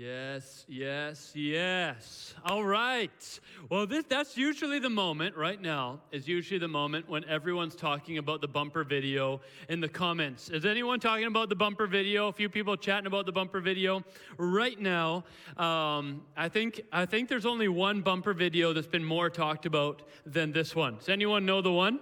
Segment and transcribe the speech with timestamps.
[0.00, 2.34] Yes, yes, yes.
[2.46, 3.40] All right.
[3.68, 8.16] Well, this that's usually the moment right now is usually the moment when everyone's talking
[8.16, 10.48] about the bumper video in the comments.
[10.48, 12.28] Is anyone talking about the bumper video?
[12.28, 14.02] A few people chatting about the bumper video
[14.38, 15.22] right now.
[15.58, 20.00] Um, I think I think there's only one bumper video that's been more talked about
[20.24, 20.96] than this one.
[20.96, 22.00] Does anyone know the one?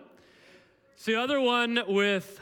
[0.95, 2.39] It's the other one with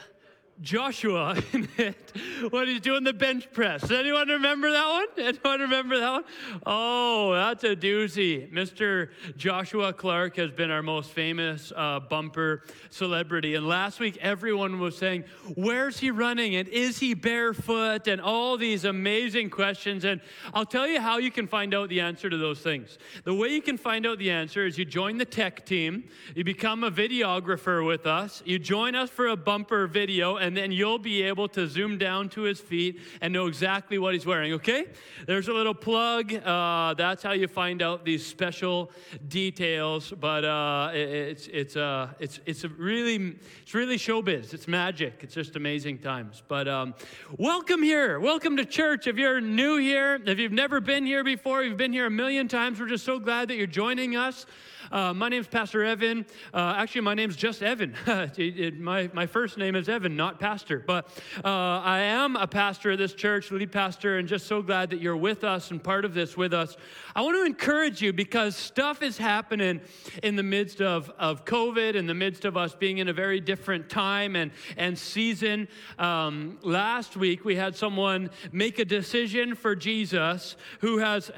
[0.60, 2.12] Joshua in it
[2.50, 3.82] when he's doing the bench press.
[3.82, 5.06] Does anyone remember that one?
[5.26, 6.24] Anyone remember that one?
[6.64, 8.50] Oh, that's a doozy.
[8.50, 9.10] Mr.
[9.36, 13.54] Joshua Clark has been our most famous uh, bumper celebrity.
[13.54, 16.56] And last week, everyone was saying, Where's he running?
[16.56, 18.08] And is he barefoot?
[18.08, 20.04] And all these amazing questions.
[20.04, 20.20] And
[20.54, 22.98] I'll tell you how you can find out the answer to those things.
[23.24, 26.44] The way you can find out the answer is you join the tech team, you
[26.44, 31.00] become a videographer with us, you join us for a bumper video and then you'll
[31.00, 34.86] be able to zoom down to his feet and know exactly what he's wearing, okay?
[35.26, 36.32] There's a little plug.
[36.32, 38.92] Uh, that's how you find out these special
[39.26, 40.12] details.
[40.20, 44.54] But uh, it, it's, it's, uh, it's, it's really, it's really showbiz.
[44.54, 45.14] It's magic.
[45.22, 46.44] It's just amazing times.
[46.46, 46.94] But um,
[47.38, 48.20] welcome here.
[48.20, 49.08] Welcome to church.
[49.08, 52.46] If you're new here, if you've never been here before, you've been here a million
[52.46, 54.46] times, we're just so glad that you're joining us.
[54.92, 56.24] Uh, my name's Pastor Evan.
[56.54, 57.94] Uh, actually, my name's just Evan.
[58.06, 60.82] it, it, my, my first name is Evan, not Pastor.
[60.86, 61.08] But
[61.44, 65.00] uh, I am a pastor of this church, lead pastor, and just so glad that
[65.00, 66.76] you're with us and part of this with us.
[67.14, 69.80] I want to encourage you because stuff is happening
[70.22, 73.40] in the midst of, of COVID, in the midst of us being in a very
[73.40, 75.66] different time and, and season.
[75.98, 81.30] Um, last week, we had someone make a decision for Jesus who, has,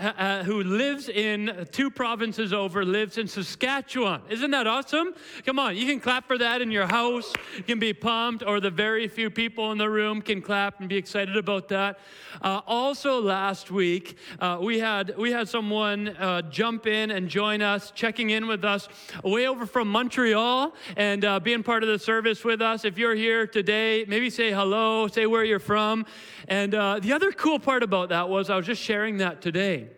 [0.45, 4.23] who lives in two provinces over, lives in Saskatchewan.
[4.29, 5.15] Isn't that awesome?
[5.47, 7.33] Come on, you can clap for that in your house.
[7.57, 10.89] You can be pumped, or the very few people in the room can clap and
[10.89, 12.01] be excited about that.
[12.43, 17.63] Uh, also, last week uh, we had we had someone uh, jump in and join
[17.63, 18.89] us, checking in with us
[19.23, 22.85] way over from Montreal and uh, being part of the service with us.
[22.85, 26.07] If you're here today, maybe say hello, say where you're from.
[26.49, 29.89] And uh, the other cool part about that was I was just sharing that today.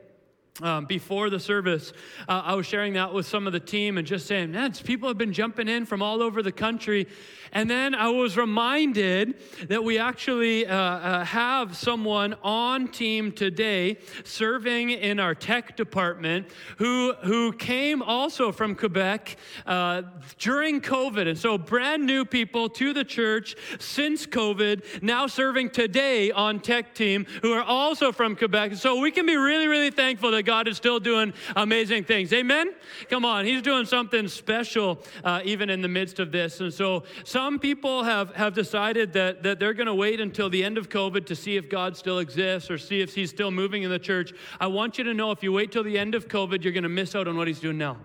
[0.63, 1.93] Um, before the service,
[2.29, 5.09] uh, I was sharing that with some of the team and just saying, man, people
[5.09, 7.07] have been jumping in from all over the country.
[7.53, 9.35] And then I was reminded
[9.69, 16.47] that we actually uh, uh, have someone on team today serving in our tech department
[16.77, 20.03] who, who came also from Quebec uh,
[20.39, 21.29] during COVID.
[21.29, 26.95] And so, brand new people to the church since COVID, now serving today on tech
[26.95, 28.75] team who are also from Quebec.
[28.75, 32.33] So, we can be really, really thankful that God is still doing amazing things.
[32.33, 32.75] Amen?
[33.09, 36.61] Come on, He's doing something special uh, even in the midst of this.
[36.61, 40.65] And so, some people have, have decided that, that they're going to wait until the
[40.65, 43.85] end of COVID to see if God still exists or see if He's still moving
[43.85, 44.33] in the church.
[44.59, 46.83] I want you to know if you wait till the end of COVID, you're going
[46.83, 47.97] to miss out on what He's doing now.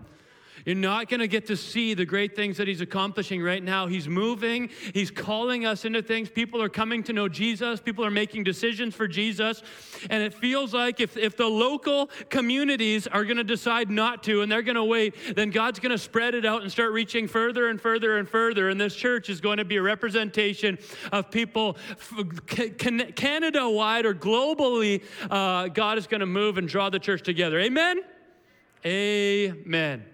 [0.65, 3.85] You're not going to get to see the great things that he's accomplishing right now.
[3.85, 6.29] He's moving, he's calling us into things.
[6.29, 9.61] People are coming to know Jesus, people are making decisions for Jesus.
[10.09, 14.41] And it feels like if, if the local communities are going to decide not to
[14.41, 17.27] and they're going to wait, then God's going to spread it out and start reaching
[17.27, 18.69] further and further and further.
[18.69, 20.79] And this church is going to be a representation
[21.11, 21.77] of people
[22.47, 25.03] Canada wide or globally.
[25.29, 27.59] Uh, God is going to move and draw the church together.
[27.59, 28.01] Amen?
[28.85, 30.05] Amen.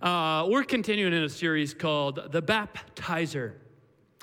[0.00, 3.54] Uh, we're continuing in a series called The Baptizer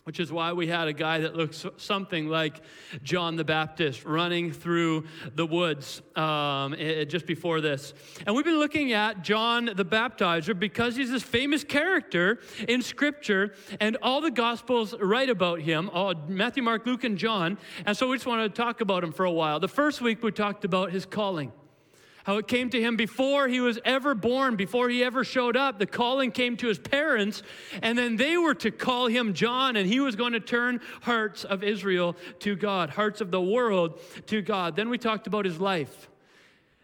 [0.04, 2.60] which is why we had a guy that looks something like
[3.04, 6.76] John the Baptist running through the woods um,
[7.08, 7.94] just before this.
[8.26, 13.54] And we've been looking at John the Baptizer because he's this famous character in Scripture,
[13.80, 17.58] and all the Gospels write about him all, Matthew, Mark, Luke, and John.
[17.86, 19.62] And so we just want to talk about him for a while.
[19.62, 21.54] The first week we talked about his calling
[22.24, 25.80] how it came to him before he was ever born, before he ever showed up.
[25.80, 27.44] The calling came to his parents,
[27.82, 31.44] and then they were to call him John, and he was going to turn hearts
[31.44, 34.76] of Israel to God, hearts of the world to God.
[34.76, 36.10] Then we talked about his life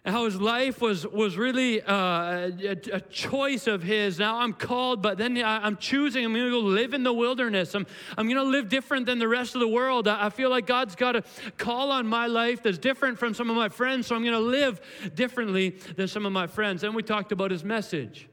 [0.10, 4.20] how his life was, was really uh, a, a, choice of his.
[4.20, 6.26] Now I'm called, but then I'm choosing.
[6.26, 7.76] I'm going to go live in the wilderness.
[7.76, 7.86] I'm,
[8.18, 10.08] I'm going to live different than the rest of the world.
[10.08, 11.24] I, I feel like God's got a
[11.58, 14.40] call on my life that's different from some of my friends, so I'm going to
[14.40, 14.82] live
[15.16, 16.82] differently than some of my friends.
[16.82, 18.28] Then we talked about his message.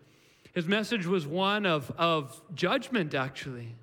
[0.55, 3.75] His message was one of, of judgment, actually.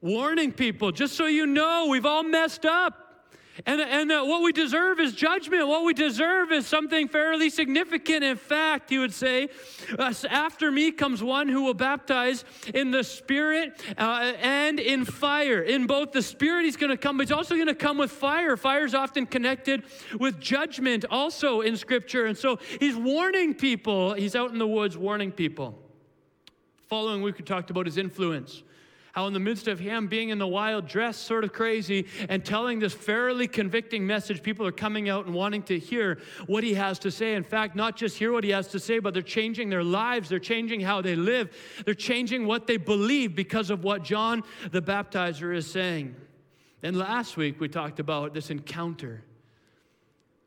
[0.00, 3.03] Warning people, just so you know, we've all messed up.
[3.66, 5.68] And, and uh, what we deserve is judgment.
[5.68, 8.24] What we deserve is something fairly significant.
[8.24, 9.48] In fact, he would say,
[9.96, 15.60] uh, After me comes one who will baptize in the Spirit uh, and in fire.
[15.62, 18.10] In both the Spirit, he's going to come, but he's also going to come with
[18.10, 18.56] fire.
[18.56, 19.84] Fire is often connected
[20.18, 22.26] with judgment, also in Scripture.
[22.26, 24.14] And so he's warning people.
[24.14, 25.78] He's out in the woods warning people.
[26.88, 28.64] Following week, we talked about his influence
[29.14, 32.44] how in the midst of him being in the wild, dressed sort of crazy, and
[32.44, 36.18] telling this fairly convicting message, people are coming out and wanting to hear
[36.48, 37.34] what he has to say.
[37.34, 40.28] In fact, not just hear what he has to say, but they're changing their lives,
[40.28, 44.82] they're changing how they live, they're changing what they believe because of what John the
[44.82, 46.16] Baptizer is saying.
[46.82, 49.22] And last week, we talked about this encounter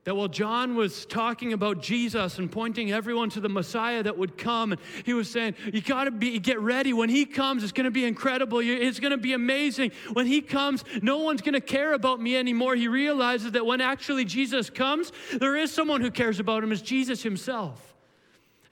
[0.07, 4.37] that while John was talking about Jesus and pointing everyone to the Messiah that would
[4.37, 6.93] come, and he was saying, You got to be get ready.
[6.93, 8.59] When he comes, it's to be incredible.
[8.63, 9.91] It's to be amazing.
[10.13, 12.77] When he comes, no one's to care about me anymore.
[12.77, 16.81] He realizes that when actually Jesus comes, there is someone who cares about him, is
[16.81, 17.93] Jesus himself.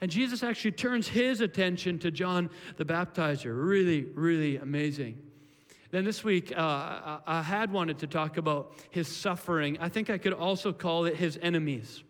[0.00, 2.48] And Jesus actually turns his attention to John
[2.78, 3.52] the Baptizer.
[3.54, 5.18] Really, really amazing.
[5.90, 9.78] Then this week, uh, I had wanted to talk about his suffering.
[9.80, 12.02] I think I could also call it his enemies.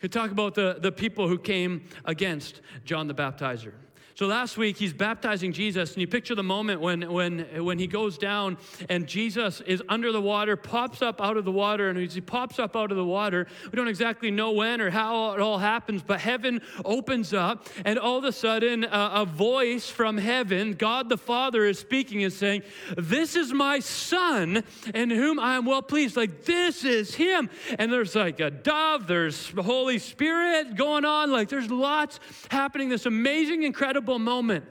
[0.00, 3.74] Could talk about the, the people who came against John the Baptizer.
[4.20, 7.86] So last week he's baptizing Jesus, and you picture the moment when when when he
[7.86, 8.58] goes down
[8.90, 12.20] and Jesus is under the water, pops up out of the water, and as he
[12.20, 15.56] pops up out of the water, we don't exactly know when or how it all
[15.56, 20.74] happens, but heaven opens up, and all of a sudden uh, a voice from heaven,
[20.74, 22.60] God the Father is speaking and saying,
[22.98, 27.90] "This is my son, in whom I am well pleased." Like this is him, and
[27.90, 32.20] there's like a dove, there's the Holy Spirit going on, like there's lots
[32.50, 32.90] happening.
[32.90, 34.64] This amazing, incredible moment.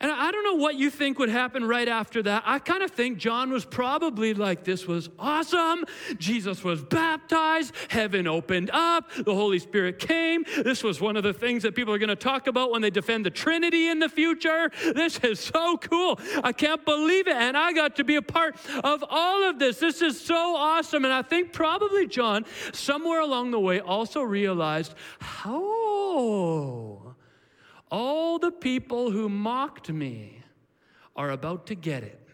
[0.00, 2.42] And I don't know what you think would happen right after that.
[2.44, 5.84] I kind of think John was probably like, This was awesome.
[6.18, 7.74] Jesus was baptized.
[7.88, 9.10] Heaven opened up.
[9.14, 10.44] The Holy Spirit came.
[10.62, 12.90] This was one of the things that people are going to talk about when they
[12.90, 14.70] defend the Trinity in the future.
[14.94, 16.20] This is so cool.
[16.44, 17.36] I can't believe it.
[17.36, 19.78] And I got to be a part of all of this.
[19.78, 21.04] This is so awesome.
[21.04, 27.05] And I think probably John, somewhere along the way, also realized how
[27.90, 30.42] all the people who mocked me
[31.14, 32.25] are about to get it.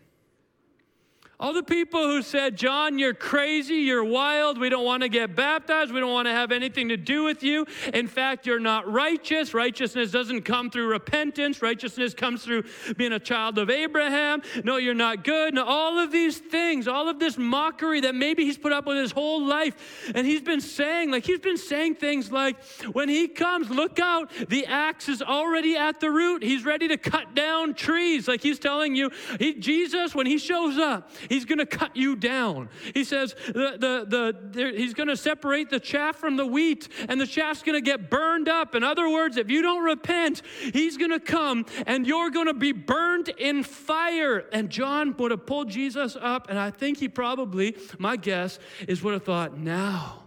[1.42, 5.34] All the people who said, John, you're crazy, you're wild, we don't want to get
[5.34, 7.66] baptized, we don't want to have anything to do with you.
[7.92, 9.52] In fact, you're not righteous.
[9.52, 12.62] Righteousness doesn't come through repentance, righteousness comes through
[12.96, 14.40] being a child of Abraham.
[14.62, 15.48] No, you're not good.
[15.48, 18.98] And all of these things, all of this mockery that maybe he's put up with
[18.98, 20.12] his whole life.
[20.14, 22.62] And he's been saying, like, he's been saying things like,
[22.92, 26.44] when he comes, look out, the axe is already at the root.
[26.44, 28.28] He's ready to cut down trees.
[28.28, 29.10] Like he's telling you,
[29.40, 32.68] he, Jesus, when he shows up, He's going to cut you down.
[32.92, 37.18] He says the, the, the, he's going to separate the chaff from the wheat, and
[37.18, 38.74] the chaff's going to get burned up.
[38.74, 40.42] In other words, if you don't repent,
[40.74, 44.44] he's going to come and you're going to be burned in fire.
[44.52, 49.02] And John would have pulled Jesus up, and I think he probably, my guess, is
[49.02, 50.24] would have thought, now,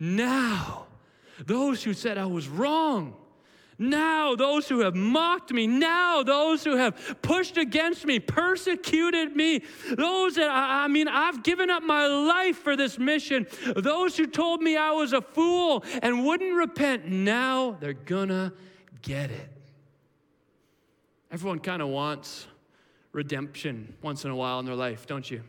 [0.00, 0.86] now,
[1.44, 3.14] those who said I was wrong
[3.78, 9.62] now, those who have mocked me, now, those who have pushed against me, persecuted me,
[9.96, 14.26] those that, I, I, mean, I've given up my life for this mission, those who
[14.26, 18.52] told me I was a fool and wouldn't repent, now they're gonna
[19.02, 19.50] get it.
[21.32, 22.46] Everyone kind of wants
[23.10, 25.42] redemption once in a while in their life, don't you?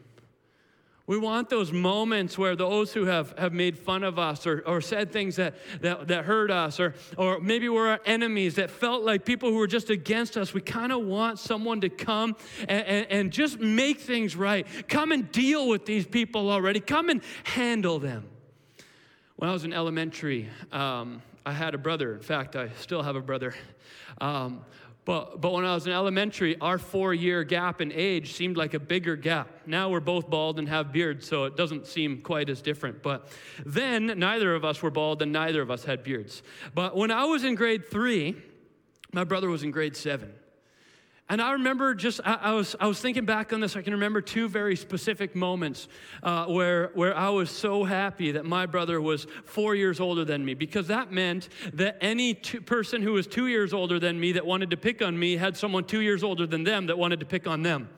[1.08, 4.82] We want those moments where those who have, have made fun of us or, or
[4.82, 9.04] said things that, that, that hurt us, or, or maybe we're our enemies that felt
[9.04, 12.36] like people who were just against us, we kind of want someone to come
[12.68, 14.66] and, and, and just make things right.
[14.88, 18.26] Come and deal with these people already, come and handle them.
[19.36, 22.16] When I was in elementary, um, I had a brother.
[22.16, 23.54] In fact, I still have a brother.
[24.20, 24.66] Um,
[25.06, 28.74] but, but when I was in elementary, our four year gap in age seemed like
[28.74, 29.48] a bigger gap.
[29.68, 33.04] Now we're both bald and have beards, so it doesn't seem quite as different.
[33.04, 33.28] But
[33.64, 36.42] then neither of us were bald and neither of us had beards.
[36.74, 38.36] But when I was in grade three,
[39.14, 40.34] my brother was in grade seven.
[41.28, 43.76] And I remember just, I, I, was, I was thinking back on this.
[43.76, 45.88] I can remember two very specific moments
[46.22, 50.46] uh, where, where I was so happy that my brother was four years older than
[50.46, 54.46] me because that meant that any person who was two years older than me that
[54.46, 57.26] wanted to pick on me had someone two years older than them that wanted to
[57.26, 57.90] pick on them.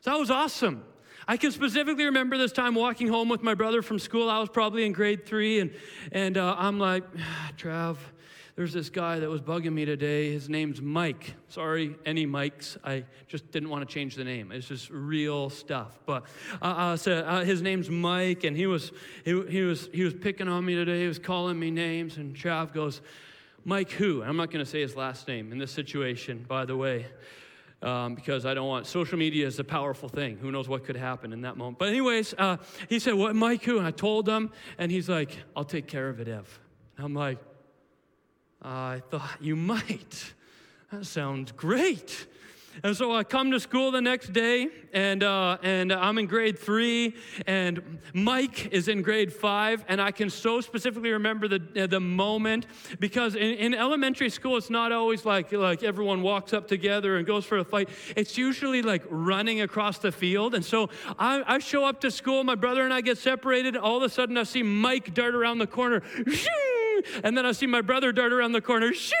[0.00, 0.84] So that was awesome.
[1.28, 4.30] I can specifically remember this time walking home with my brother from school.
[4.30, 5.70] I was probably in grade three, and,
[6.12, 7.04] and uh, I'm like,
[7.56, 7.96] Trav,
[8.56, 10.30] there's this guy that was bugging me today.
[10.32, 11.34] His name's Mike.
[11.48, 12.78] Sorry, any Mikes.
[12.84, 14.52] I just didn't want to change the name.
[14.52, 15.98] It's just real stuff.
[16.06, 16.24] But
[16.62, 18.92] uh, uh, so, uh, his name's Mike, and he was
[19.24, 21.00] he, he was he was picking on me today.
[21.00, 23.00] He was calling me names, and Trav goes,
[23.64, 26.76] "Mike who?" I'm not going to say his last name in this situation, by the
[26.76, 27.06] way.
[27.82, 30.38] Um, because I don't want social media is a powerful thing.
[30.38, 31.78] Who knows what could happen in that moment?
[31.78, 32.58] But anyways, uh,
[32.88, 33.64] he said, "What, Mike?
[33.64, 36.60] Who?" And I told him, and he's like, "I'll take care of it, Ev."
[36.96, 37.38] I'm like,
[38.64, 40.32] I thought you might.
[40.90, 42.26] That sounds great.
[42.82, 46.58] And so I come to school the next day, and, uh, and I'm in grade
[46.58, 47.14] three,
[47.46, 52.66] and Mike is in grade five, and I can so specifically remember the, the moment
[52.98, 57.26] because in, in elementary school, it's not always like, like everyone walks up together and
[57.26, 57.90] goes for a fight.
[58.16, 60.54] It's usually like running across the field.
[60.54, 63.76] And so I, I show up to school, my brother and I get separated.
[63.76, 66.02] All of a sudden, I see Mike dart around the corner.
[67.22, 68.92] And then I see my brother dart around the corner.
[68.92, 69.14] Shoo!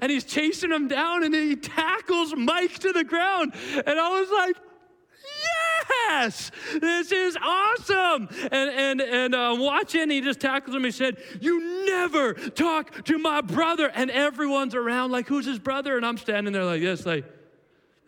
[0.00, 3.54] And he's chasing him down and he tackles Mike to the ground.
[3.74, 4.56] And I was like,
[6.08, 8.28] yes, this is awesome.
[8.50, 10.84] And and and uh, watching, he just tackles him.
[10.84, 15.96] He said, "You never talk to my brother." And everyone's around like, "Who's his brother?"
[15.96, 17.24] And I'm standing there like this, like,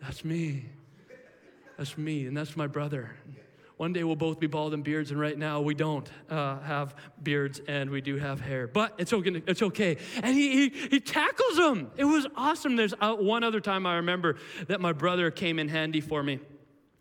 [0.01, 0.65] "That's me.
[1.77, 3.15] That's me, and that's my brother."
[3.83, 6.95] One day we'll both be bald and beards, and right now we don't uh, have
[7.21, 8.65] beards and we do have hair.
[8.65, 9.43] But it's okay.
[9.45, 9.97] It's okay.
[10.23, 11.91] And he, he, he tackles him.
[11.97, 12.77] It was awesome.
[12.77, 14.37] There's uh, one other time I remember
[14.67, 16.39] that my brother came in handy for me.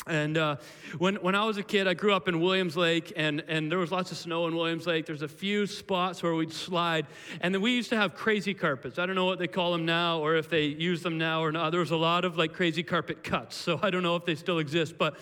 [0.08, 0.56] And uh,
[0.98, 3.78] when, when I was a kid, I grew up in Williams Lake, and, and there
[3.78, 5.06] was lots of snow in Williams Lake.
[5.06, 7.06] There's a few spots where we'd slide.
[7.42, 8.98] And then we used to have crazy carpets.
[8.98, 11.52] I don't know what they call them now or if they use them now or
[11.52, 11.70] not.
[11.70, 14.34] There was a lot of like crazy carpet cuts, so I don't know if they
[14.34, 14.98] still exist.
[14.98, 15.16] But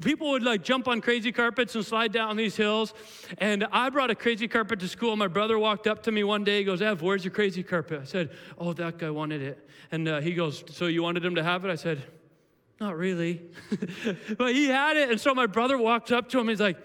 [0.00, 2.94] people would like jump on crazy carpets and slide down these hills.
[3.38, 5.16] And I brought a crazy carpet to school.
[5.16, 6.58] My brother walked up to me one day.
[6.58, 8.00] He goes, Ev, where's your crazy carpet?
[8.02, 9.68] I said, Oh, that guy wanted it.
[9.90, 11.70] And uh, he goes, So you wanted him to have it?
[11.70, 12.02] I said,
[12.80, 13.42] Not really.
[14.38, 15.10] but he had it.
[15.10, 16.48] And so my brother walked up to him.
[16.48, 16.78] He's like,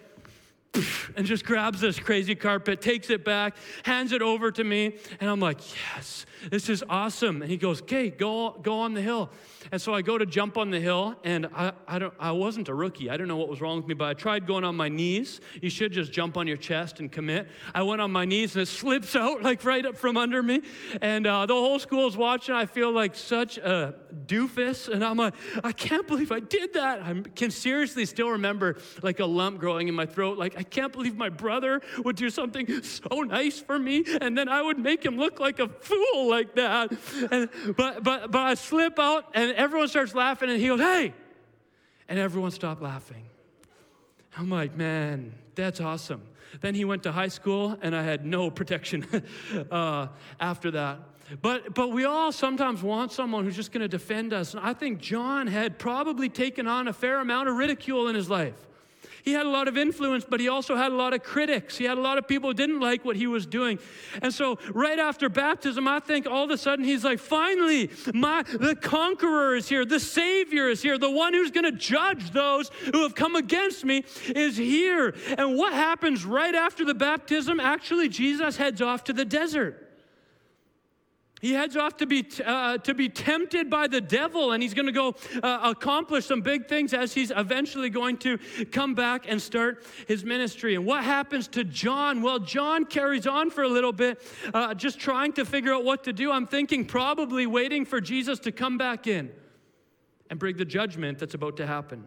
[1.16, 5.30] and just grabs this crazy carpet, takes it back, hands it over to me, and
[5.30, 7.42] I'm like, yes, this is awesome.
[7.42, 9.30] And he goes, okay, go, go on the hill.
[9.72, 12.70] And so I go to jump on the hill, and I, I, don't, I wasn't
[12.70, 13.10] a rookie.
[13.10, 15.42] I don't know what was wrong with me, but I tried going on my knees.
[15.62, 17.48] You should just jump on your chest and commit.
[17.74, 20.62] I went on my knees, and it slips out like right up from under me.
[21.02, 22.56] And uh, the whole school is watching.
[22.56, 25.34] I feel like such a doofus, and I'm like,
[25.64, 27.02] I can't believe I did that.
[27.02, 30.38] I can seriously still remember like a lump growing in my throat.
[30.38, 34.50] Like, I can't believe my brother would do something so nice for me, and then
[34.50, 36.92] I would make him look like a fool like that.
[37.32, 41.14] And, but, but, but I slip out, and everyone starts laughing, and he goes, Hey!
[42.10, 43.26] And everyone stopped laughing.
[44.38, 46.22] I'm like, Man, that's awesome.
[46.62, 49.06] Then he went to high school, and I had no protection
[49.72, 50.08] uh,
[50.40, 51.00] after that.
[51.42, 54.54] But, but we all sometimes want someone who's just going to defend us.
[54.54, 58.30] And I think John had probably taken on a fair amount of ridicule in his
[58.30, 58.56] life.
[59.24, 61.78] He had a lot of influence, but he also had a lot of critics.
[61.78, 63.78] He had a lot of people who didn't like what he was doing.
[64.22, 68.44] And so, right after baptism, I think all of a sudden he's like, finally, my,
[68.44, 72.70] the conqueror is here, the Savior is here, the one who's going to judge those
[72.94, 75.14] who have come against me is here.
[75.38, 77.60] And what happens right after the baptism?
[77.60, 79.87] Actually, Jesus heads off to the desert.
[81.40, 84.88] He heads off to be, uh, to be tempted by the devil, and he's going
[84.88, 88.40] to go uh, accomplish some big things as he's eventually going to
[88.72, 90.74] come back and start his ministry.
[90.74, 92.24] And what happens to John?
[92.24, 94.20] Well, John carries on for a little bit,
[94.52, 96.32] uh, just trying to figure out what to do.
[96.32, 99.30] I'm thinking probably waiting for Jesus to come back in
[100.32, 102.04] and bring the judgment that's about to happen.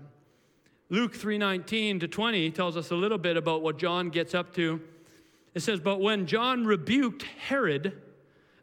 [0.89, 4.81] Luke 3:19 to 20 tells us a little bit about what John gets up to.
[5.55, 7.93] It says, "But when John rebuked Herod,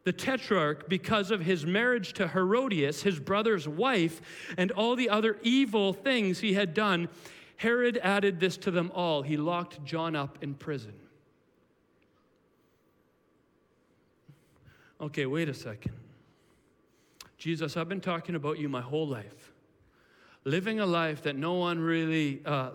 [0.08, 4.22] the tetrarch because of his marriage to Herodias, his brother's wife,
[4.56, 7.10] and all the other evil things he had done,
[7.58, 9.20] Herod added this to them all.
[9.20, 10.94] He locked John up in prison.
[14.98, 15.92] Okay, wait a second.
[17.36, 19.52] Jesus, I've been talking about you my whole life.
[20.44, 22.70] Living a life that no one really uh,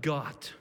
[0.00, 0.52] got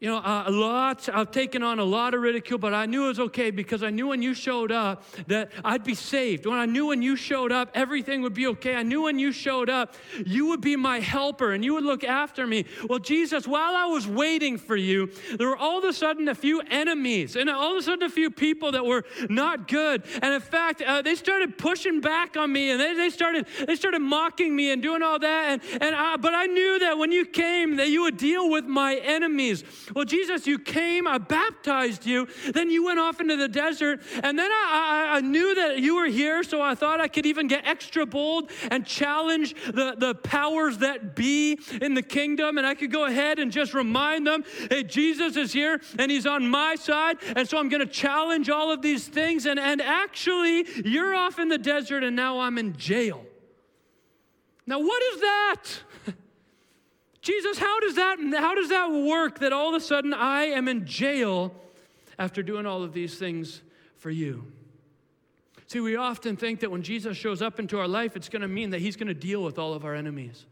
[0.00, 3.04] you know, uh, a lot, I've taken on a lot of ridicule, but I knew
[3.04, 6.46] it was okay because I knew when you showed up that I'd be saved.
[6.46, 8.74] When I knew when you showed up, everything would be okay.
[8.74, 9.94] I knew when you showed up,
[10.26, 12.66] you would be my helper and you would look after me.
[12.86, 16.34] Well, Jesus, while I was waiting for you, there were all of a sudden a
[16.34, 20.02] few enemies and all of a sudden a few people that were not good.
[20.20, 23.76] And in fact, uh, they started pushing back on me and they, they, started, they
[23.76, 25.44] started mocking me and doing all that.
[25.48, 28.66] And, and I, but I knew that when you came, that you would deal with
[28.66, 29.64] my enemies.
[29.92, 34.38] Well, Jesus, you came, I baptized you, then you went off into the desert, and
[34.38, 37.48] then I, I, I knew that you were here, so I thought I could even
[37.48, 42.74] get extra bold and challenge the, the powers that be in the kingdom, and I
[42.74, 46.76] could go ahead and just remind them, hey, Jesus is here, and he's on my
[46.76, 51.14] side, and so I'm going to challenge all of these things, and, and actually, you're
[51.14, 53.24] off in the desert, and now I'm in jail.
[54.66, 55.64] Now, what is that?
[57.24, 60.68] Jesus, how does that how does that work that all of a sudden I am
[60.68, 61.54] in jail
[62.18, 63.62] after doing all of these things
[63.96, 64.52] for you?
[65.66, 68.48] See, we often think that when Jesus shows up into our life, it's going to
[68.48, 70.44] mean that he's going to deal with all of our enemies.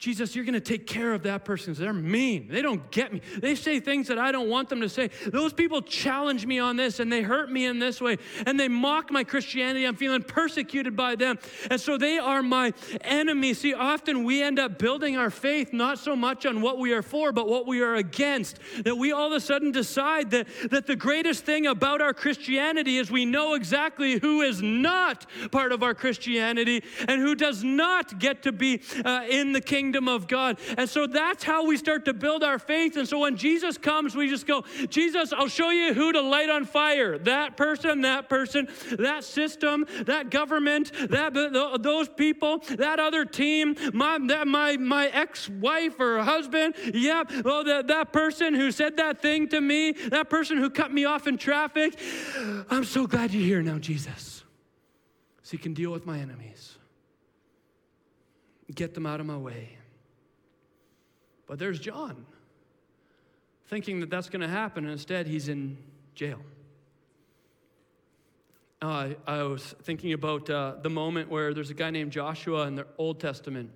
[0.00, 1.74] Jesus, you're going to take care of that person.
[1.74, 2.48] They're mean.
[2.48, 3.20] They don't get me.
[3.36, 5.10] They say things that I don't want them to say.
[5.26, 8.16] Those people challenge me on this and they hurt me in this way
[8.46, 9.84] and they mock my Christianity.
[9.84, 11.38] I'm feeling persecuted by them.
[11.70, 13.52] And so they are my enemy.
[13.52, 17.02] See, often we end up building our faith not so much on what we are
[17.02, 18.58] for, but what we are against.
[18.84, 22.96] That we all of a sudden decide that, that the greatest thing about our Christianity
[22.96, 28.18] is we know exactly who is not part of our Christianity and who does not
[28.18, 30.58] get to be uh, in the kingdom kingdom of God.
[30.78, 32.96] And so that's how we start to build our faith.
[32.96, 36.48] And so when Jesus comes, we just go, Jesus, I'll show you who to light
[36.48, 37.18] on fire.
[37.18, 38.68] That person, that person,
[38.98, 41.34] that system, that government, that
[41.82, 46.74] those people, that other team, my that my my ex-wife or husband.
[46.94, 47.32] Yep.
[47.44, 51.04] Oh, that, that person who said that thing to me, that person who cut me
[51.04, 51.98] off in traffic.
[52.70, 54.44] I'm so glad you're here now, Jesus.
[55.42, 56.78] So you can deal with my enemies.
[58.72, 59.79] Get them out of my way.
[61.50, 62.26] But there's John,
[63.66, 65.78] thinking that that's going to happen, and instead he's in
[66.14, 66.38] jail.
[68.80, 72.76] Uh, I was thinking about uh, the moment where there's a guy named Joshua in
[72.76, 73.72] the Old Testament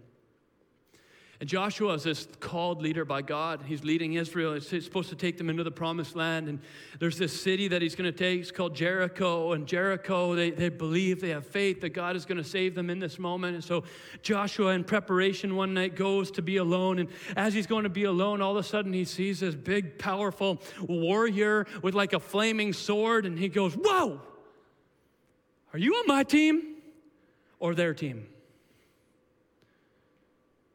[1.40, 3.62] and Joshua is this called leader by God.
[3.66, 4.54] He's leading Israel.
[4.54, 6.48] He's supposed to take them into the promised land.
[6.48, 6.60] And
[7.00, 8.40] there's this city that he's going to take.
[8.40, 9.52] It's called Jericho.
[9.52, 12.88] And Jericho, they, they believe, they have faith that God is going to save them
[12.88, 13.54] in this moment.
[13.54, 13.82] And so
[14.22, 17.00] Joshua, in preparation one night, goes to be alone.
[17.00, 19.98] And as he's going to be alone, all of a sudden he sees this big,
[19.98, 23.26] powerful warrior with like a flaming sword.
[23.26, 24.20] And he goes, Whoa!
[25.72, 26.76] Are you on my team
[27.58, 28.28] or their team?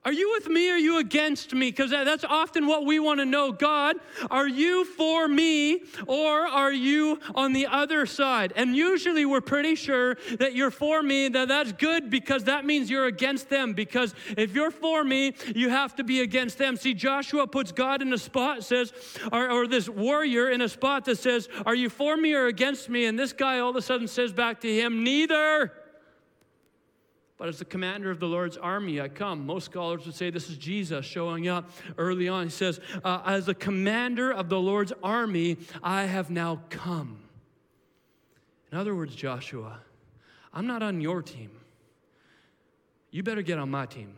[0.06, 0.70] Are you with me?
[0.70, 1.72] Or are you against me?
[1.72, 3.52] Because that's often what we want to know.
[3.52, 3.98] God,
[4.32, 8.54] are you for me or are you on the other side?
[8.56, 12.90] And usually we're pretty sure that you're for me, that that's good because that means
[12.90, 13.74] you're against them.
[13.74, 16.78] Because if you're for me, you have to be against them.
[16.78, 18.94] See, Joshua puts God in a spot, says,
[19.34, 22.88] or, or this warrior in a spot that says, Are you for me or against
[22.88, 23.06] me?
[23.06, 25.74] And this guy all of a sudden says back to him, Neither.
[27.40, 29.46] But as the commander of the Lord's army, I come.
[29.46, 32.44] Most scholars would say this is Jesus showing up early on.
[32.44, 37.22] He says, uh, As the commander of the Lord's army, I have now come.
[38.74, 39.80] In other words, Joshua,
[40.54, 41.52] I'm not on your team.
[43.10, 44.14] You better get on my team.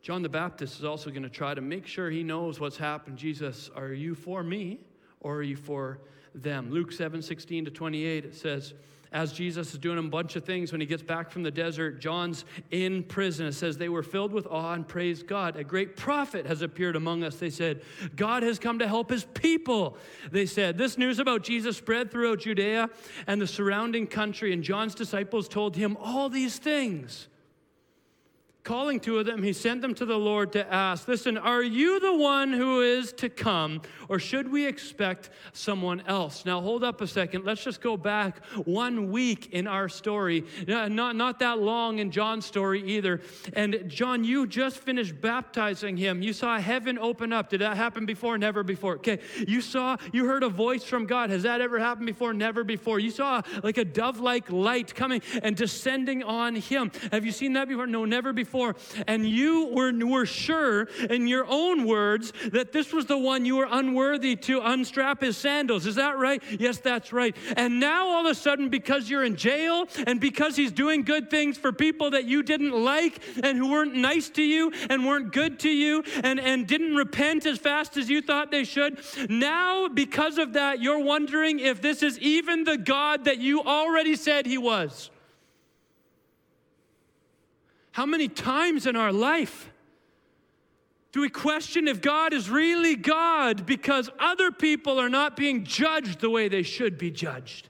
[0.00, 3.18] John the Baptist is also going to try to make sure he knows what's happened.
[3.18, 4.78] Jesus, are you for me
[5.20, 5.98] or are you for
[6.34, 6.70] them.
[6.70, 8.74] Luke 7 16 to 28, it says,
[9.12, 12.00] as Jesus is doing a bunch of things when he gets back from the desert,
[12.00, 13.46] John's in prison.
[13.46, 15.56] It says they were filled with awe and praised God.
[15.56, 17.36] A great prophet has appeared among us.
[17.36, 17.82] They said,
[18.16, 19.96] God has come to help his people.
[20.30, 22.90] They said, This news about Jesus spread throughout Judea
[23.26, 27.28] and the surrounding country, and John's disciples told him all these things.
[28.64, 32.00] Calling two of them, he sent them to the Lord to ask, Listen, are you
[32.00, 36.44] the one who is to come, or should we expect someone else?
[36.44, 37.46] Now, hold up a second.
[37.46, 42.10] Let's just go back one week in our story, uh, not, not that long in
[42.10, 43.22] John's story either.
[43.54, 46.20] And John, you just finished baptizing him.
[46.20, 47.48] You saw heaven open up.
[47.48, 48.36] Did that happen before?
[48.36, 48.96] Never before.
[48.96, 49.20] Okay.
[49.46, 51.30] You saw, you heard a voice from God.
[51.30, 52.34] Has that ever happened before?
[52.34, 52.98] Never before.
[52.98, 56.90] You saw like a dove like light coming and descending on him.
[57.12, 57.86] Have you seen that before?
[57.86, 58.57] No, never before
[59.06, 63.56] and you were, were sure in your own words that this was the one you
[63.56, 65.86] were unworthy to unstrap his sandals.
[65.86, 66.42] Is that right?
[66.58, 67.36] Yes, that's right.
[67.56, 71.30] And now all of a sudden, because you're in jail and because he's doing good
[71.30, 75.32] things for people that you didn't like and who weren't nice to you and weren't
[75.32, 79.88] good to you and, and didn't repent as fast as you thought they should, now
[79.88, 84.46] because of that, you're wondering if this is even the God that you already said
[84.46, 85.10] he was.
[87.98, 89.72] How many times in our life
[91.10, 96.20] do we question if God is really God because other people are not being judged
[96.20, 97.68] the way they should be judged?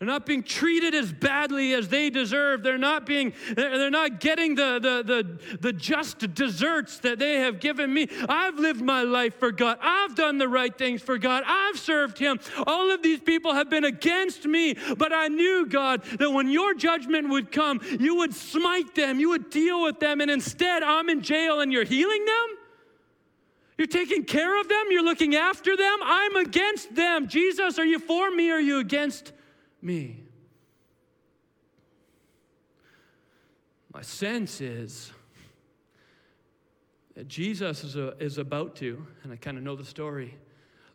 [0.00, 2.62] They're not being treated as badly as they deserve.
[2.62, 7.60] They're not being, they're not getting the, the, the, the just desserts that they have
[7.60, 8.08] given me.
[8.26, 9.76] I've lived my life for God.
[9.82, 11.44] I've done the right things for God.
[11.46, 12.40] I've served Him.
[12.66, 16.72] All of these people have been against me, but I knew, God, that when your
[16.72, 21.10] judgment would come, you would smite them, you would deal with them, and instead I'm
[21.10, 22.56] in jail and you're healing them?
[23.76, 24.84] You're taking care of them?
[24.88, 25.98] You're looking after them?
[26.02, 27.28] I'm against them.
[27.28, 29.32] Jesus, are you for me or are you against
[29.82, 30.24] me.
[33.92, 35.12] My sense is
[37.14, 40.36] that Jesus is, a, is about to, and I kind of know the story,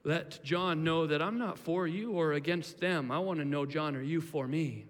[0.04, 3.12] let John know that I'm not for you or against them.
[3.12, 4.86] I want to know, John, are you for me?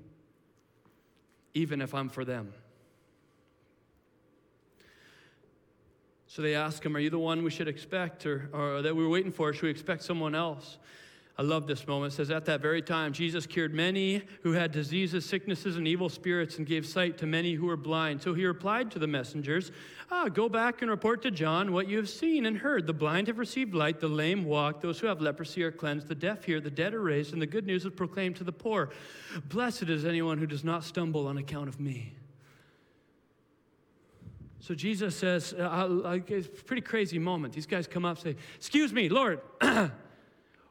[1.54, 2.54] Even if I'm for them.
[6.28, 9.06] So they ask him, Are you the one we should expect or, or that we
[9.06, 9.54] are waiting for?
[9.54, 10.78] Should we expect someone else?
[11.38, 12.14] I love this moment.
[12.14, 16.08] It says, At that very time, Jesus cured many who had diseases, sicknesses, and evil
[16.08, 18.22] spirits, and gave sight to many who were blind.
[18.22, 19.72] So he replied to the messengers,
[20.10, 22.88] ah, Go back and report to John what you have seen and heard.
[22.88, 26.16] The blind have received light, the lame walk, those who have leprosy are cleansed, the
[26.16, 28.92] deaf hear, the dead are raised, and the good news is proclaimed to the poor.
[29.50, 32.14] Blessed is anyone who does not stumble on account of me.
[34.62, 37.54] So Jesus says, uh, it's a pretty crazy moment.
[37.54, 39.42] These guys come up say, Excuse me, Lord.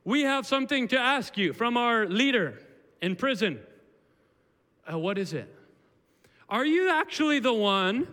[0.04, 2.60] We have something to ask you from our leader
[3.00, 3.60] in prison.
[4.90, 5.52] Uh, what is it?
[6.48, 8.06] Are you actually the one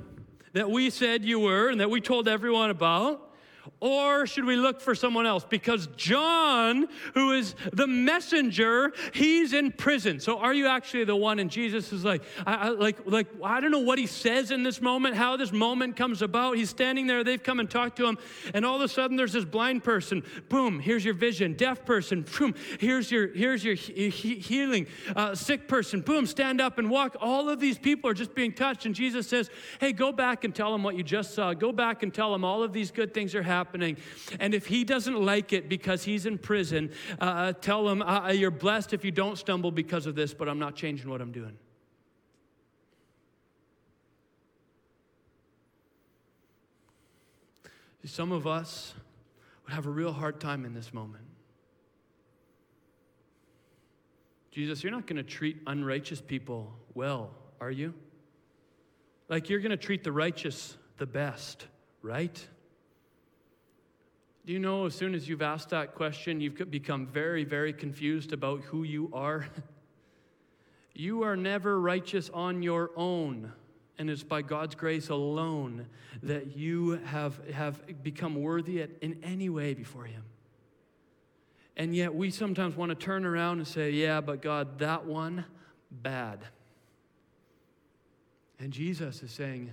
[0.54, 3.34] that we said you were and that we told everyone about?
[3.82, 5.44] Or should we look for someone else?
[5.44, 10.20] Because John, who is the messenger, he's in prison.
[10.20, 11.40] So are you actually the one?
[11.40, 14.62] And Jesus is like, I, I, like, like, I don't know what he says in
[14.62, 16.58] this moment, how this moment comes about.
[16.58, 18.20] He's standing there, they've come and talked to him,
[18.54, 20.22] and all of a sudden there's this blind person.
[20.48, 21.54] Boom, here's your vision.
[21.54, 22.24] Deaf person.
[22.38, 24.86] Boom, here's your here's your he- healing.
[25.16, 26.02] Uh, sick person.
[26.02, 27.18] Boom, stand up and walk.
[27.20, 30.54] All of these people are just being touched, and Jesus says, Hey, go back and
[30.54, 31.56] tell them what you just saw.
[31.56, 33.96] Go back and tell them all of these good things are happening happening.
[34.40, 38.28] And if he doesn't like it because he's in prison, uh, uh tell him, uh,
[38.28, 41.22] uh, You're blessed if you don't stumble because of this, but I'm not changing what
[41.22, 41.58] I'm doing.
[48.04, 48.94] Some of us
[49.64, 51.24] would have a real hard time in this moment.
[54.50, 57.32] Jesus, you're not going to treat unrighteous people well,
[57.62, 57.94] are you?
[59.30, 61.68] Like you're going to treat the righteous the best,
[62.02, 62.46] right?
[64.46, 68.34] Do you know as soon as you've asked that question, you've become very, very confused
[68.34, 69.48] about who you are?
[70.96, 73.54] you are never righteous on your own.
[74.00, 75.86] And it's by God's grace alone
[76.24, 80.24] that you have, have become worthy in any way before Him.
[81.78, 85.46] And yet we sometimes want to turn around and say, Yeah, but God, that one,
[85.92, 86.40] bad.
[88.60, 89.72] And Jesus is saying,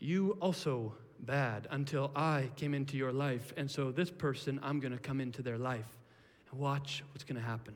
[0.00, 3.52] You also bad until I came into your life.
[3.56, 5.98] And so this person, I'm going to come into their life
[6.50, 7.74] and watch what's going to happen.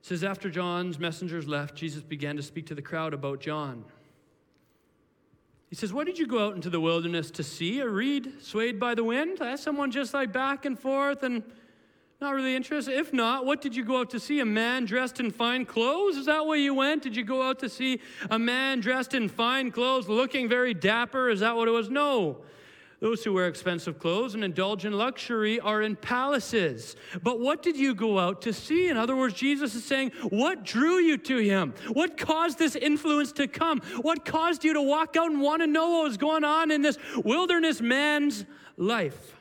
[0.00, 3.84] It says, After John's messengers left, Jesus began to speak to the crowd about John.
[5.68, 7.80] He says, What did you go out into the wilderness to see?
[7.80, 9.38] A reed swayed by the wind?
[9.38, 11.44] That's someone just like back and forth and
[12.20, 12.98] not really interested?
[12.98, 14.40] If not, what did you go out to see?
[14.40, 16.16] A man dressed in fine clothes?
[16.16, 17.02] Is that where you went?
[17.02, 21.30] Did you go out to see a man dressed in fine clothes, looking very dapper?
[21.30, 21.88] Is that what it was?
[21.88, 22.38] No.
[23.00, 26.96] Those who wear expensive clothes and indulge in luxury are in palaces.
[27.22, 28.90] But what did you go out to see?
[28.90, 31.72] In other words, Jesus is saying, What drew you to him?
[31.88, 33.80] What caused this influence to come?
[34.02, 36.82] What caused you to walk out and want to know what was going on in
[36.82, 38.44] this wilderness man's
[38.76, 39.39] life?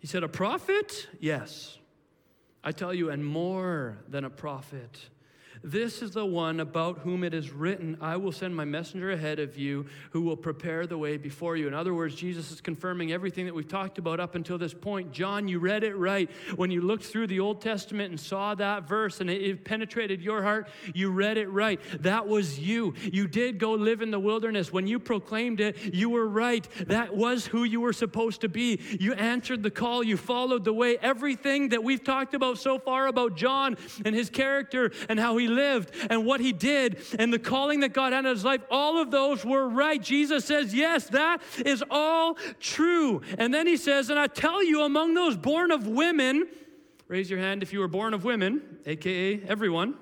[0.00, 1.08] He said, A prophet?
[1.20, 1.78] Yes.
[2.64, 5.08] I tell you, and more than a prophet.
[5.62, 9.38] This is the one about whom it is written, I will send my messenger ahead
[9.38, 11.68] of you who will prepare the way before you.
[11.68, 15.12] In other words, Jesus is confirming everything that we've talked about up until this point.
[15.12, 16.30] John, you read it right.
[16.56, 20.22] When you looked through the Old Testament and saw that verse and it, it penetrated
[20.22, 21.78] your heart, you read it right.
[22.00, 22.94] That was you.
[23.12, 24.72] You did go live in the wilderness.
[24.72, 26.66] When you proclaimed it, you were right.
[26.86, 28.80] That was who you were supposed to be.
[28.98, 30.96] You answered the call, you followed the way.
[31.02, 35.49] Everything that we've talked about so far about John and his character and how he
[35.50, 39.00] lived and what he did and the calling that God had in his life, all
[39.00, 40.00] of those were right.
[40.00, 43.20] Jesus says, Yes, that is all true.
[43.38, 46.48] And then he says, And I tell you, among those born of women,
[47.08, 49.94] raise your hand if you were born of women, aka everyone,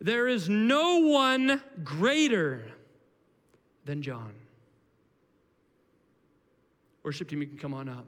[0.00, 2.64] there is no one greater
[3.84, 4.32] than John.
[7.02, 8.06] Worship team, you can come on up.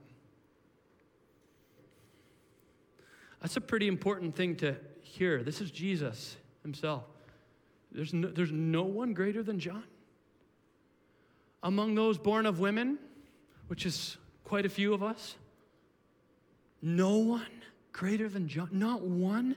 [3.41, 5.43] That's a pretty important thing to hear.
[5.43, 7.05] This is Jesus himself.
[7.91, 9.85] There's no, there's no one greater than John.
[11.63, 12.99] Among those born of women,
[13.69, 15.37] which is quite a few of us,
[16.81, 17.47] no one
[17.93, 18.69] greater than John.
[18.73, 19.57] Not one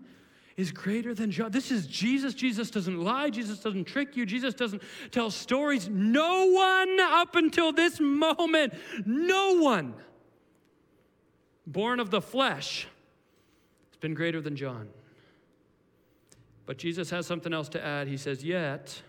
[0.57, 1.51] is greater than John.
[1.51, 2.33] This is Jesus.
[2.33, 3.29] Jesus doesn't lie.
[3.29, 4.25] Jesus doesn't trick you.
[4.25, 5.89] Jesus doesn't tell stories.
[5.89, 8.73] No one up until this moment,
[9.05, 9.95] no one
[11.67, 12.87] born of the flesh
[13.89, 14.87] has been greater than John.
[16.65, 18.07] But Jesus has something else to add.
[18.07, 19.01] He says, Yet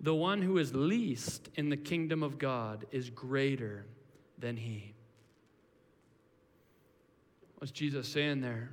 [0.00, 3.86] the one who is least in the kingdom of God is greater
[4.38, 4.94] than he.
[7.58, 8.70] What's Jesus saying there?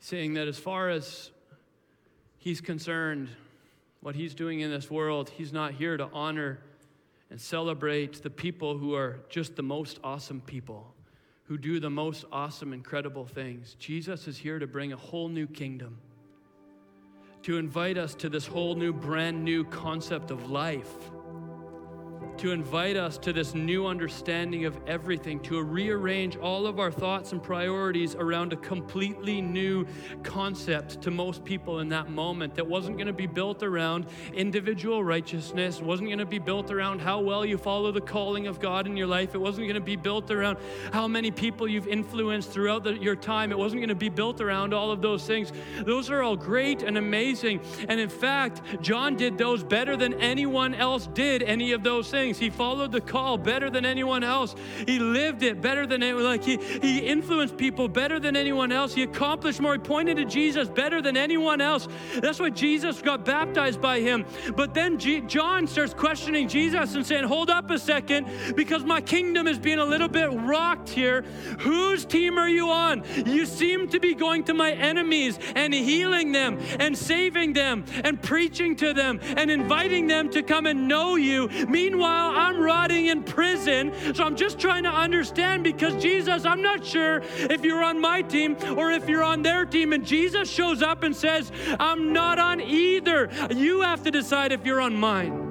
[0.00, 1.30] saying that as far as
[2.38, 3.28] he's concerned,
[4.00, 6.58] what he's doing in this world, he's not here to honor
[7.30, 10.94] and celebrate the people who are just the most awesome people,
[11.50, 13.74] who do the most awesome, incredible things.
[13.80, 15.98] Jesus is here to bring a whole new kingdom,
[17.42, 21.10] to invite us to this whole new, brand new concept of life
[22.40, 27.32] to invite us to this new understanding of everything, to rearrange all of our thoughts
[27.32, 29.86] and priorities around a completely new
[30.22, 35.04] concept to most people in that moment that wasn't going to be built around individual
[35.04, 38.86] righteousness, wasn't going to be built around how well you follow the calling of God
[38.86, 40.56] in your life, it wasn't going to be built around
[40.94, 44.40] how many people you've influenced throughout the, your time, it wasn't going to be built
[44.40, 45.52] around all of those things.
[45.82, 47.60] Those are all great and amazing.
[47.86, 52.29] And in fact, John did those better than anyone else did any of those things
[52.30, 52.38] things.
[52.38, 54.54] He followed the call better than anyone else.
[54.86, 56.24] He lived it better than anyone.
[56.24, 58.94] Like he, he influenced people better than anyone else.
[58.94, 59.72] He accomplished more.
[59.72, 61.88] He pointed to Jesus better than anyone else.
[62.16, 64.24] That's why Jesus got baptized by him.
[64.56, 69.00] But then G- John starts questioning Jesus and saying, Hold up a second, because my
[69.00, 71.22] kingdom is being a little bit rocked here.
[71.60, 73.04] Whose team are you on?
[73.26, 78.22] You seem to be going to my enemies and healing them and saving them and
[78.22, 81.48] preaching to them and inviting them to come and know you.
[81.68, 83.92] Meanwhile, I'm rotting in prison.
[84.14, 88.22] So I'm just trying to understand because Jesus, I'm not sure if you're on my
[88.22, 89.92] team or if you're on their team.
[89.92, 93.30] And Jesus shows up and says, I'm not on either.
[93.54, 95.48] You have to decide if you're on mine.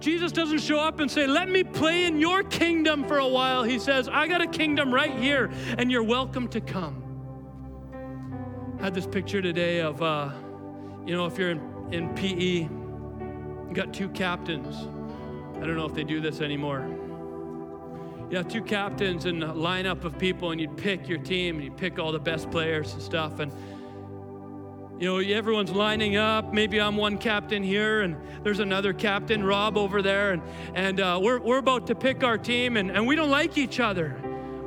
[0.00, 3.64] Jesus doesn't show up and say, Let me play in your kingdom for a while.
[3.64, 7.02] He says, I got a kingdom right here, and you're welcome to come.
[8.78, 10.32] I had this picture today of, uh,
[11.06, 11.60] you know, if you're in,
[11.92, 12.68] in PE,
[13.68, 14.86] you got two captains
[15.56, 16.86] I don't know if they do this anymore.
[18.30, 21.64] You have two captains and a lineup of people, and you'd pick your team, and
[21.64, 23.38] you'd pick all the best players and stuff.
[23.38, 23.52] And
[24.98, 26.52] you know, everyone's lining up.
[26.52, 30.42] Maybe I'm one captain here, and there's another captain, Rob, over there, and
[30.74, 33.78] and uh, we're we're about to pick our team, and, and we don't like each
[33.78, 34.16] other.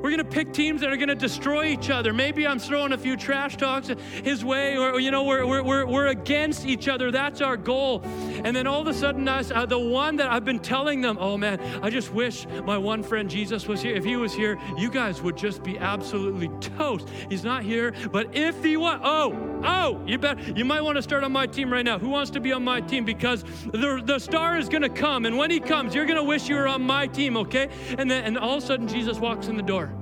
[0.02, 2.14] We're going to pick teams that are going to destroy each other.
[2.14, 3.92] Maybe I'm throwing a few trash talks
[4.24, 7.12] his way, or, you know, we're, we're, we're against each other.
[7.12, 8.02] That's our goal.
[8.44, 11.18] And then all of a sudden, us, uh, the one that I've been telling them,
[11.20, 13.96] oh man, I just wish my one friend Jesus was here.
[13.96, 17.10] If he was here, you guys would just be absolutely toast.
[17.30, 21.02] He's not here, but if he was, oh, oh, you bet, you might want to
[21.02, 22.00] start on my team right now.
[22.00, 23.06] Who wants to be on my team?
[23.06, 25.26] Because the, the star is going to come.
[25.26, 27.70] And when he comes, you're going to wish you were on my team, okay?
[27.98, 29.94] And then, and all of a sudden, Jesus walks in the door.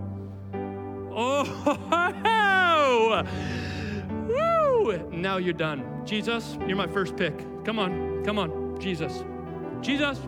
[1.20, 1.44] Oh,
[4.28, 5.10] woo!
[5.12, 6.04] Now you're done.
[6.06, 7.66] Jesus, you're my first pick.
[7.66, 9.24] Come on, come on, Jesus.
[9.82, 10.20] Jesus,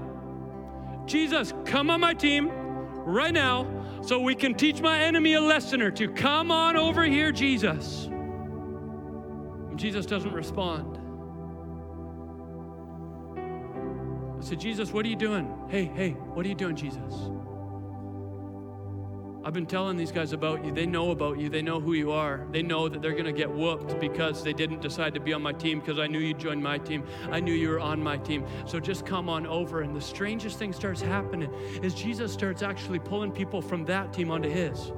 [1.06, 2.50] Jesus, come on my team
[3.06, 3.68] right now
[4.02, 6.10] so we can teach my enemy a lesson or two.
[6.10, 8.10] Come on over here, Jesus.
[9.80, 10.98] Jesus doesn't respond.
[14.38, 15.54] I said, Jesus, what are you doing?
[15.70, 17.14] Hey, hey, what are you doing, Jesus?
[19.42, 20.74] I've been telling these guys about you.
[20.74, 21.48] They know about you.
[21.48, 22.46] They know who you are.
[22.52, 25.42] They know that they're going to get whooped because they didn't decide to be on
[25.42, 27.06] my team because I knew you'd join my team.
[27.32, 28.46] I knew you were on my team.
[28.66, 29.82] So just come on over.
[29.82, 34.30] And the strangest thing starts happening is Jesus starts actually pulling people from that team
[34.30, 34.92] onto his.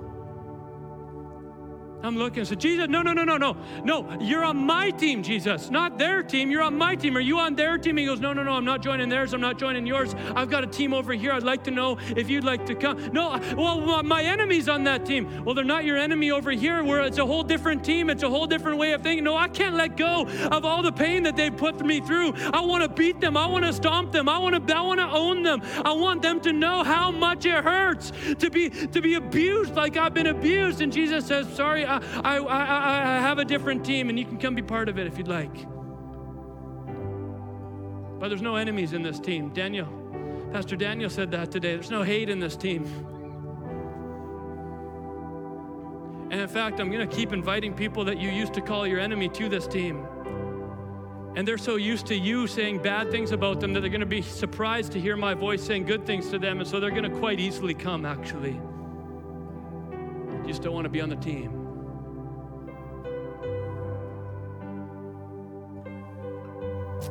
[2.04, 3.56] I'm looking and said, Jesus, no, no, no, no, no.
[3.84, 6.50] No, you're on my team, Jesus, not their team.
[6.50, 7.16] You're on my team.
[7.16, 7.98] Are you on their team?
[7.98, 9.34] He goes, No, no, no, I'm not joining theirs.
[9.34, 10.16] I'm not joining yours.
[10.36, 11.32] I've got a team over here.
[11.32, 13.12] I'd like to know if you'd like to come.
[13.12, 15.44] No, well, my enemy's on that team.
[15.46, 18.10] Well, they're not your enemy over here, where it's a whole different team.
[18.10, 19.24] It's a whole different way of thinking.
[19.24, 22.34] No, I can't let go of all the pain that they've put me through.
[22.54, 23.38] I want to beat them.
[23.38, 24.28] I want to stomp them.
[24.28, 25.62] I want to I want to own them.
[25.86, 29.98] I want them to know how much it hurts to be to be abused like
[29.98, 30.82] I've been abused.
[30.82, 31.86] And Jesus says, Sorry,
[32.24, 35.08] I, I, I, have a different team and you can come be part of it
[35.08, 35.54] if you'd like.
[38.20, 39.50] But there's no enemies in this team.
[39.50, 39.88] Daniel,
[40.54, 41.74] Pastor Daniel said that today.
[41.74, 42.86] There's no hate in this team.
[46.30, 49.00] And in fact, I'm going to keep inviting people that you used to call your
[49.00, 50.06] enemy to this team.
[51.36, 54.06] And they're so used to you saying bad things about them that they're going to
[54.06, 56.60] be surprised to hear my voice saying good things to them.
[56.60, 58.60] And so they're going to quite easily come, actually.
[60.46, 61.61] You don't want to be on the team.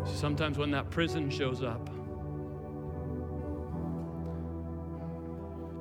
[0.04, 1.88] Sometimes when that prison shows up,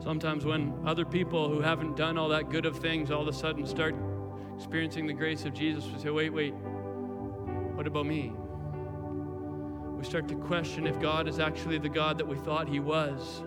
[0.03, 3.33] sometimes when other people who haven't done all that good of things all of a
[3.33, 3.95] sudden start
[4.55, 6.53] experiencing the grace of Jesus, we say, wait, wait,
[7.75, 8.33] what about me?
[9.97, 13.43] We start to question if God is actually the God that we thought He was.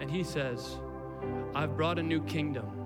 [0.00, 0.78] And He says,
[1.54, 2.77] I've brought a new kingdom.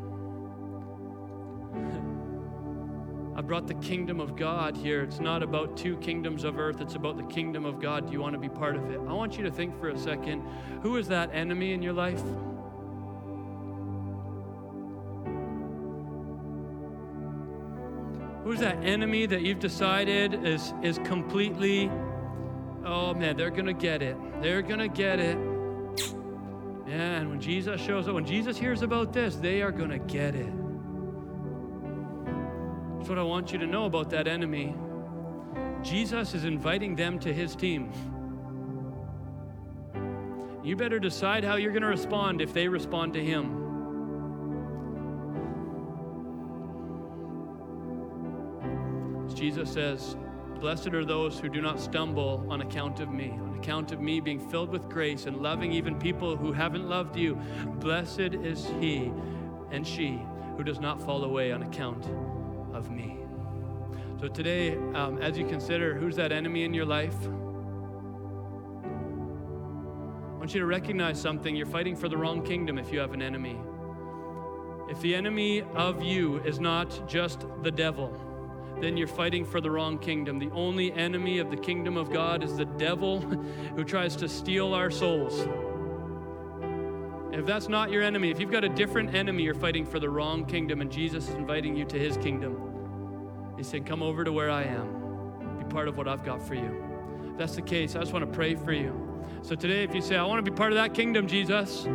[3.35, 5.03] I brought the kingdom of God here.
[5.03, 8.07] It's not about two kingdoms of earth, it's about the kingdom of God.
[8.07, 8.99] Do you want to be part of it?
[8.99, 10.43] I want you to think for a second
[10.83, 12.23] who is that enemy in your life?
[18.45, 21.91] Who's that enemy that you've decided is, is completely,
[22.85, 24.17] oh man, they're going to get it.
[24.43, 25.37] They're going to get it.
[26.87, 30.35] Man, when Jesus shows up, when Jesus hears about this, they are going to get
[30.35, 30.53] it.
[33.03, 34.77] That's what I want you to know about that enemy.
[35.83, 37.91] Jesus is inviting them to his team.
[40.63, 43.57] You better decide how you're going to respond if they respond to him.
[49.27, 50.15] As Jesus says,
[50.61, 54.21] Blessed are those who do not stumble on account of me, on account of me
[54.21, 57.35] being filled with grace and loving even people who haven't loved you.
[57.81, 59.11] Blessed is he
[59.73, 60.23] and she
[60.57, 62.07] who does not fall away on account
[62.83, 63.17] of me.
[64.21, 67.29] So today, um, as you consider who's that enemy in your life, I
[70.39, 71.55] want you to recognize something.
[71.55, 73.59] You're fighting for the wrong kingdom if you have an enemy.
[74.89, 78.13] If the enemy of you is not just the devil,
[78.81, 80.41] then you're fighting for the wrong kingdom.
[80.41, 83.21] The only enemy of the kingdom of God is the devil
[83.77, 85.47] who tries to steal our souls.
[87.33, 90.11] If that's not your enemy, if you've got a different enemy, you're fighting for the
[90.11, 92.72] wrong kingdom, and Jesus is inviting you to his kingdom.
[93.57, 96.55] He said, Come over to where I am, be part of what I've got for
[96.55, 96.85] you.
[97.31, 99.25] If that's the case, I just want to pray for you.
[99.43, 101.87] So today, if you say, I want to be part of that kingdom, Jesus,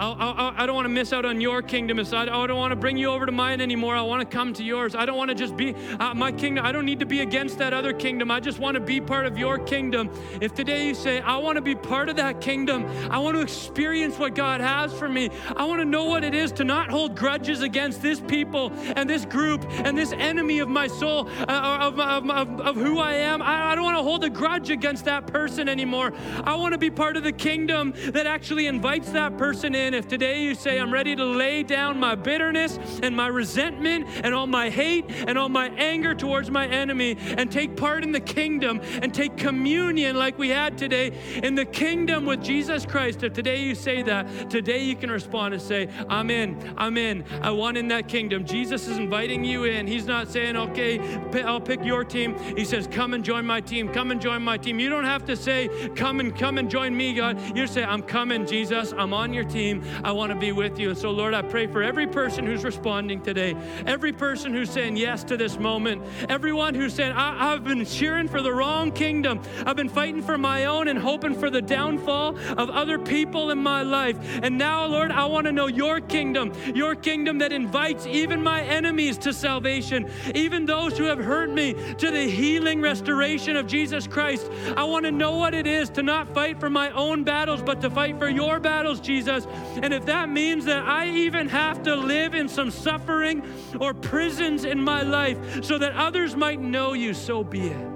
[0.00, 2.00] I, I, I, don't want to miss out on your kingdom.
[2.00, 3.94] I don't want to bring you over to mine anymore.
[3.94, 4.94] I want to come to yours.
[4.94, 6.64] I don't want to just be uh, my kingdom.
[6.64, 8.30] I don't need to be against that other kingdom.
[8.30, 10.10] I just want to be part of your kingdom.
[10.40, 13.42] If today you say, I want to be part of that kingdom, I want to
[13.42, 15.28] experience what God has for me.
[15.54, 19.08] I want to know what it is to not hold grudges against this people and
[19.08, 23.12] this group and this enemy of my soul, uh, of, of, of, of, who I
[23.16, 23.42] am.
[23.42, 26.14] I, I don't want to hold a grudge against that person anymore.
[26.44, 30.08] I want to be part of the kingdom that actually invites that person in if
[30.08, 34.46] today you say, I'm ready to lay down my bitterness and my resentment and all
[34.46, 38.80] my hate and all my anger towards my enemy and take part in the kingdom
[39.02, 43.62] and take communion like we had today in the kingdom with Jesus Christ, if today
[43.62, 47.76] you say that, today you can respond and say, I'm in, I'm in, I want
[47.76, 48.44] in that kingdom.
[48.44, 49.86] Jesus is inviting you in.
[49.86, 50.98] He's not saying, okay,
[51.42, 52.38] I'll pick your team.
[52.56, 54.78] He says, come and join my team, come and join my team.
[54.78, 57.56] You don't have to say, come and come and join me, God.
[57.56, 59.84] You say, I'm coming, Jesus, I'm on your team.
[60.04, 60.90] I want to be with you.
[60.90, 63.56] And so, Lord, I pray for every person who's responding today,
[63.86, 68.28] every person who's saying yes to this moment, everyone who's saying, I- have been cheering
[68.28, 69.40] for the wrong kingdom.
[69.66, 73.58] I've been fighting for my own and hoping for the downfall of other people in
[73.58, 74.16] my life.
[74.42, 78.62] And now, Lord, I want to know your kingdom, your kingdom that invites even my
[78.62, 84.06] enemies to salvation, even those who have hurt me to the healing restoration of Jesus
[84.06, 84.48] Christ.
[84.76, 87.80] I want to know what it is to not fight for my own battles, but
[87.80, 89.46] to fight for your battles, Jesus.
[89.82, 93.42] And if that means that I even have to live in some suffering
[93.80, 97.90] or prisons in my life so that others might know you, so be it.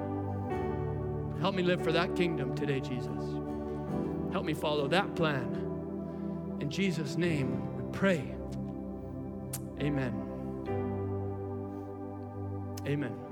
[1.40, 3.22] Help me live for that kingdom today, Jesus.
[4.32, 5.60] Help me follow that plan.
[6.60, 8.34] In Jesus' name, we pray.
[9.80, 10.20] Amen.
[12.86, 13.23] Amen.